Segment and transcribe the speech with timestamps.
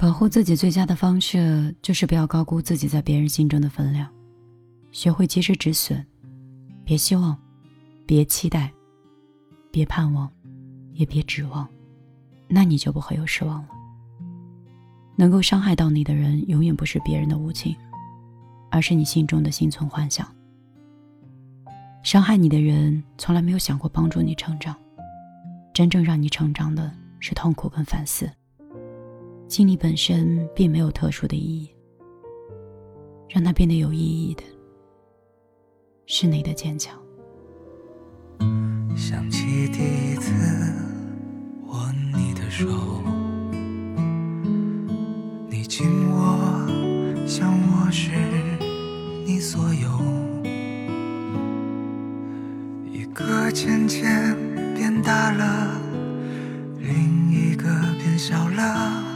[0.00, 4.08] 保护自己最佳的方式就是不要高估自己在别人心中的分量，
[4.92, 6.02] 学会及时止损，
[6.86, 7.36] 别希望，
[8.06, 8.72] 别期待，
[9.70, 10.26] 别盼望，
[10.94, 11.68] 也别指望，
[12.48, 13.68] 那你就不会有失望了。
[15.16, 17.76] 能够伤害到你的人，永远不是别人的无情，
[18.70, 20.26] 而是你心中的心存幻想。
[22.02, 24.74] 伤害你的人，从来没有想过帮助你成长，
[25.74, 28.26] 真正让你成长的是痛苦跟反思。
[29.50, 31.68] 经历本身并没有特殊的意义，
[33.28, 34.44] 让它变得有意义的，
[36.06, 36.96] 是你的坚强。
[38.96, 40.32] 想起第一次
[41.66, 42.64] 握你的手，
[45.48, 46.38] 你紧握
[47.26, 48.12] 像我是
[49.26, 49.88] 你所有，
[52.88, 54.32] 一个渐渐
[54.76, 55.80] 变大了，
[56.78, 57.64] 另一个
[57.98, 59.09] 变小了。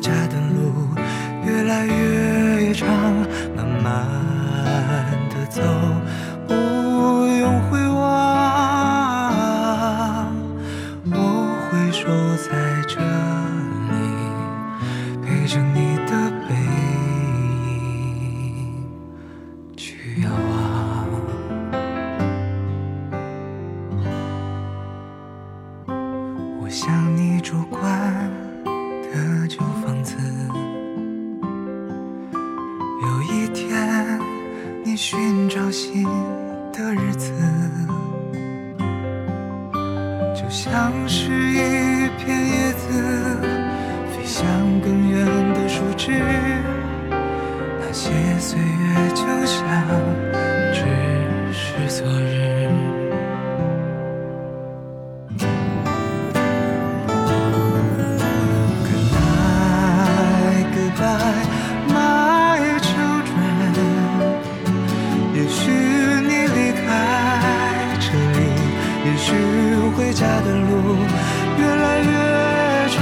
[0.00, 0.88] 家的路
[1.44, 2.88] 越来越长，
[3.54, 3.92] 慢慢
[5.28, 5.60] 的走，
[6.48, 8.00] 不用回望。
[11.12, 11.14] 我
[11.68, 12.48] 会守在
[12.88, 12.98] 这
[13.90, 13.94] 里，
[15.22, 16.12] 陪着你的
[16.48, 16.54] 背
[17.76, 18.82] 影
[19.76, 20.58] 去遥望。
[26.62, 27.80] 我想你主观
[29.02, 29.60] 的就。
[35.02, 36.04] 寻找新
[36.74, 37.32] 的日子，
[40.36, 43.40] 就像是一片叶子
[44.12, 44.46] 飞向
[44.82, 46.12] 更远的树枝。
[47.80, 49.64] 那些岁月就像
[50.74, 50.84] 只
[51.50, 52.49] 是昨日。
[70.10, 70.96] 回家的路
[71.56, 72.10] 越来越
[72.88, 72.98] 长，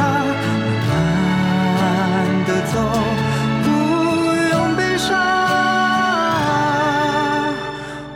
[0.84, 1.80] 慢慢
[2.44, 2.76] 的走，
[3.64, 3.66] 不
[4.50, 5.08] 用悲伤。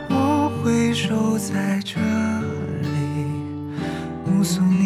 [0.09, 0.13] 我
[0.63, 1.99] 会守在这
[2.83, 2.93] 里，
[4.27, 4.82] 目送你。